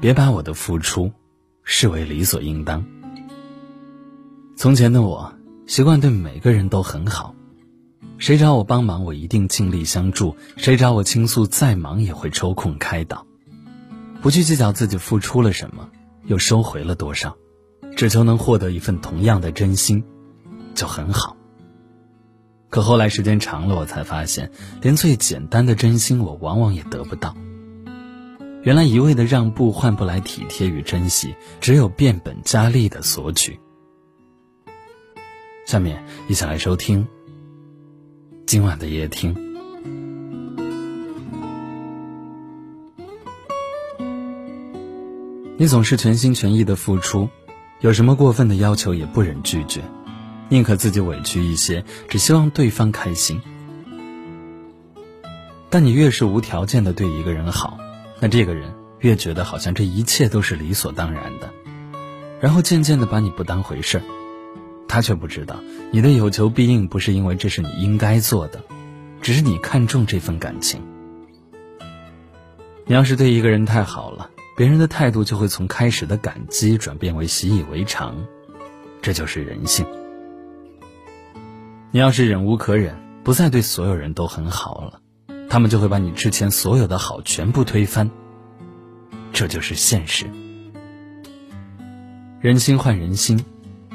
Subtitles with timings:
[0.00, 1.12] 别把我的付出
[1.62, 2.84] 视为理所应当。
[4.56, 5.34] 从前的我
[5.66, 7.34] 习惯对每个人都很好，
[8.16, 13.26] 谁找我帮忙，我一定尽力相助；谁找我倾诉，再忙也会抽空开导。
[14.22, 15.90] 不去计较自己付出了什么，
[16.24, 17.36] 又收回了多少，
[17.94, 20.02] 只求能获得一份同样的真心，
[20.74, 21.36] 就很好。
[22.70, 27.36] 可后来时间长了，我才发现，连最简单的真心，我往往也得不到。
[28.62, 33.58] 原来一味的让步换不来体贴与珍惜，只有变本加厉的索取。
[35.64, 37.06] 下面一起来收听
[38.44, 39.34] 今晚的夜听。
[45.56, 47.30] 你总是全心全意的付出，
[47.80, 49.80] 有什么过分的要求也不忍拒绝，
[50.50, 53.40] 宁可自己委屈一些，只希望对方开心。
[55.70, 57.78] 但你越是无条件的对一个人好，
[58.20, 61.50] 那这个人越觉得好像这一切都是理所当然的，
[62.40, 64.04] 然后渐渐的把你不当回事儿。
[64.86, 65.60] 他却不知道，
[65.92, 68.62] 你的有求必应不是因为这是你应该做的，
[69.22, 70.82] 只是你看重这份感情。
[72.86, 78.16] 你要是对一个人太好了，别人的态度就会从开始的感激转变为习以为常，
[79.00, 79.86] 这就是人性。
[81.92, 85.00] 你要是忍无可忍，不再对所有人都很好了，
[85.50, 88.10] 他们就会把你之前所有的好全部推翻，
[89.34, 90.30] 这就是现实。
[92.40, 93.44] 人心换人心。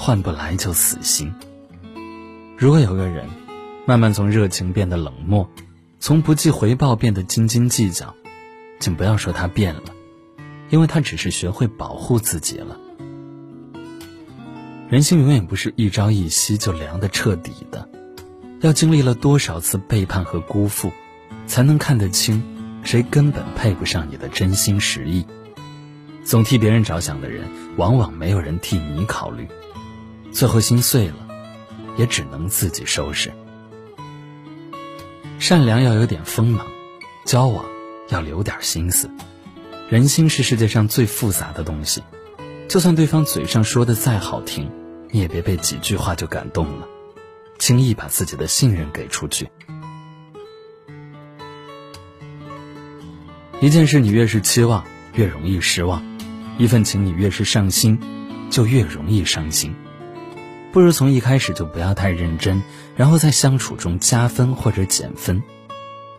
[0.00, 1.34] 换不来就死心。
[2.56, 3.28] 如果有个人，
[3.84, 5.50] 慢慢从热情变得冷漠，
[5.98, 8.14] 从不计回报变得斤斤计较，
[8.78, 9.82] 请不要说他变了，
[10.70, 12.78] 因为他只是学会保护自己了。
[14.88, 17.88] 人心永远不是一朝一夕就凉的彻底的，
[18.60, 20.92] 要经历了多少次背叛和辜负，
[21.48, 22.40] 才能看得清
[22.84, 25.26] 谁根本配不上你的真心实意。
[26.22, 29.48] 总替别人着想的人，往往没有人替你考虑。
[30.30, 31.14] 最后心碎了，
[31.96, 33.32] 也只能自己收拾。
[35.38, 36.66] 善良要有点锋芒，
[37.24, 37.64] 交往
[38.10, 39.10] 要留点心思。
[39.88, 42.02] 人心是世界上最复杂的东西，
[42.68, 44.70] 就算对方嘴上说的再好听，
[45.10, 46.86] 你也别被几句话就感动了，
[47.58, 49.48] 轻易把自己的信任给出去。
[53.60, 56.00] 一件事你越是期望，越容易失望；
[56.58, 57.98] 一份情你越是上心，
[58.50, 59.74] 就越容易伤心。
[60.70, 62.62] 不如从一开始就不要太认真，
[62.96, 65.42] 然后在相处中加分或者减分。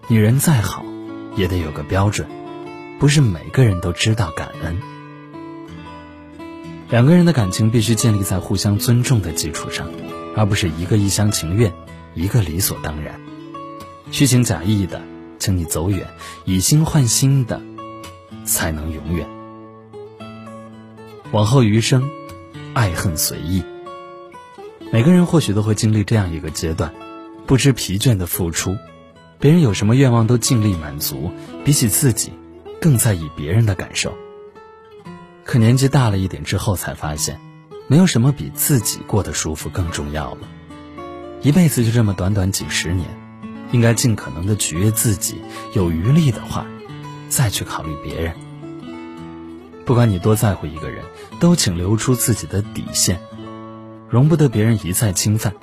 [0.10, 0.84] 女人再好，
[1.38, 2.28] 也得有个标准，
[3.00, 4.78] 不是每个人都知道感恩。
[6.90, 9.90] 两个人的感情必须建立在互相尊重的基础上，
[10.36, 11.72] 而不是一个一厢情愿，
[12.16, 13.18] 一个理所当然。
[14.12, 15.02] 虚情假意的，
[15.40, 16.06] 请你走远；
[16.46, 17.60] 以心换心的，
[18.46, 19.28] 才能永远。
[21.32, 22.10] 往后余生，
[22.74, 23.64] 爱恨随意。
[24.92, 26.94] 每个人或许都会经历这样一个阶段，
[27.46, 28.76] 不知疲倦的付出，
[29.40, 31.32] 别人有什么愿望都尽力满足，
[31.64, 32.34] 比起自己，
[32.82, 34.14] 更在意别人的感受。
[35.44, 37.40] 可年纪大了一点之后，才发现，
[37.88, 40.48] 没有什么比自己过得舒服更重要了。
[41.42, 43.08] 一辈子就这么短短几十年，
[43.72, 45.42] 应该尽可能的取悦自己，
[45.74, 46.66] 有余力的话，
[47.30, 48.34] 再去考虑别人。
[49.86, 51.04] 不管你多在乎一个人，
[51.40, 53.20] 都请留出自己的底线。
[54.10, 55.54] 容不得别人一再侵犯，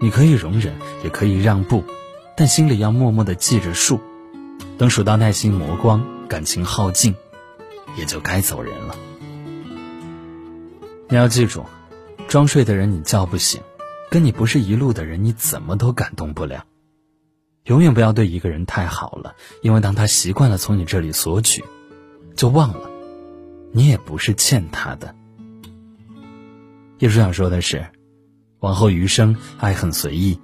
[0.00, 0.74] 你可以容忍，
[1.04, 1.84] 也可以让步，
[2.36, 4.00] 但心里要默默的记着数。
[4.78, 7.14] 等数到耐心磨光，感情耗尽，
[7.96, 8.96] 也就该走人了。
[11.08, 11.64] 你要记住，
[12.26, 13.60] 装睡的人你叫不醒，
[14.10, 16.64] 跟你不是一路的人你怎么都感动不了。
[17.68, 21.62] 永远不要对一个人太好了，因为当他习惯了从你这里索取，
[22.34, 22.90] 就忘了，
[23.72, 25.14] 你也不是欠他的。
[26.98, 27.86] 叶叔想说的是，
[28.60, 30.40] 往后余生，爱恨随意，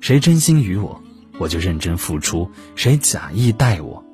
[0.00, 1.02] 谁真心于我，
[1.38, 4.04] 我就认真付出；谁假意待我，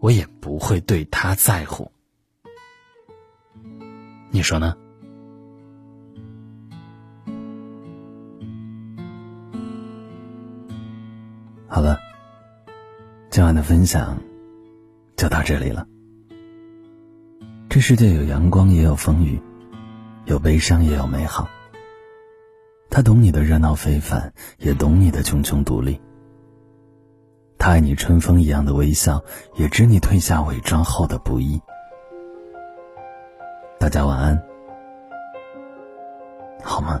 [0.00, 1.90] 我也不会对他在乎。
[4.30, 4.76] 你说呢？
[11.78, 11.96] 好了，
[13.30, 14.18] 今晚的分享
[15.16, 15.86] 就到这里了。
[17.68, 19.40] 这世界有阳光，也有风雨。
[20.24, 21.48] 有悲伤，也有美好。
[22.90, 26.00] 他懂你的热闹非凡，也懂你的茕茕独立。
[27.58, 29.22] 他爱你春风一样的微笑，
[29.54, 31.60] 也知你褪下伪装后的不易。
[33.78, 34.42] 大家晚安，
[36.60, 37.00] 好吗？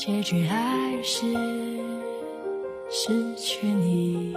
[0.00, 0.56] 结局还
[1.02, 1.26] 是
[2.88, 4.34] 失去你。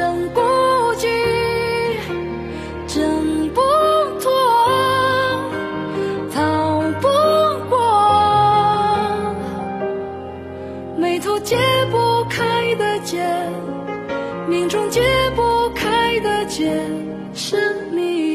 [0.00, 0.40] 身孤
[0.96, 1.06] 寂？
[2.86, 3.60] 挣不
[4.18, 4.32] 脱，
[6.32, 7.06] 逃不
[7.68, 7.76] 过，
[10.96, 11.58] 眉头解
[11.90, 13.22] 不开的结，
[14.48, 15.02] 命中解
[15.36, 16.80] 不开的结，
[17.34, 18.29] 是你。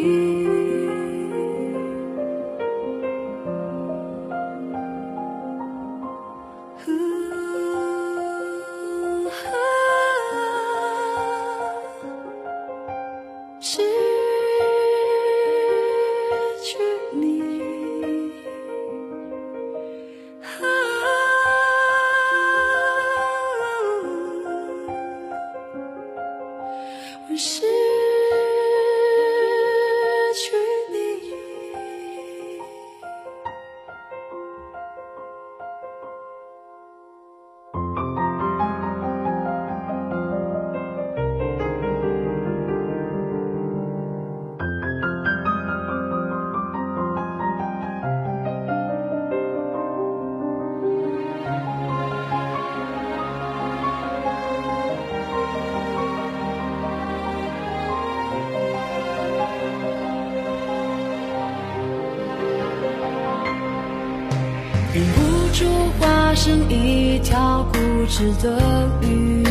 [68.06, 69.44] 条固执的鱼，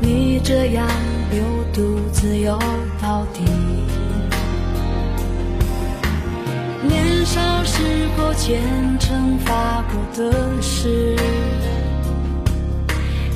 [0.00, 0.86] 你这样
[1.32, 1.42] 流
[1.72, 2.56] 独自游
[3.02, 3.42] 到底。
[6.88, 7.82] 年少时
[8.16, 8.62] 候虔
[9.00, 11.16] 诚发过的誓，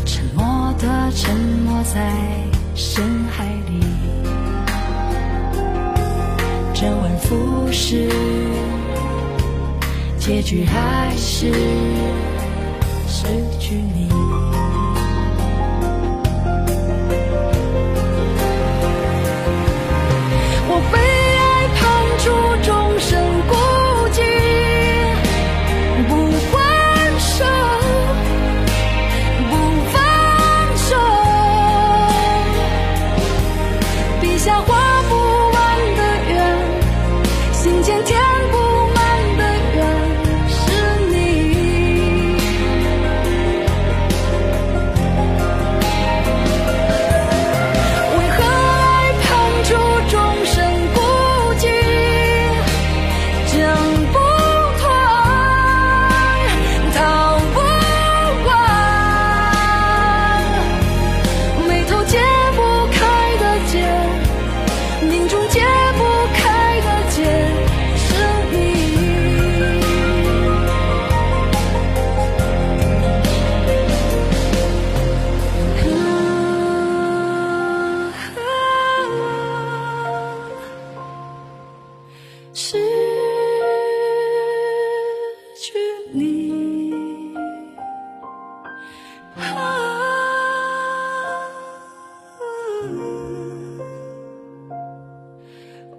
[0.04, 2.14] 沉默的沉没在
[2.76, 3.80] 深海里，
[6.72, 8.08] 周而复始。
[10.18, 11.50] 结局还是
[13.10, 13.26] 失
[13.58, 14.09] 去你。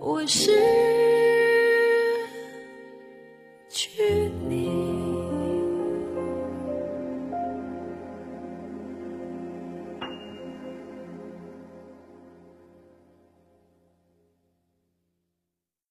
[0.01, 0.90] 我是